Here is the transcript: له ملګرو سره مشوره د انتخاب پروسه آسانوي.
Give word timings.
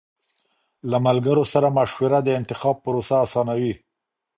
له 0.89 0.97
ملګرو 1.07 1.43
سره 1.53 1.67
مشوره 1.77 2.19
د 2.23 2.29
انتخاب 2.39 2.75
پروسه 2.83 3.15
آسانوي. 3.25 3.73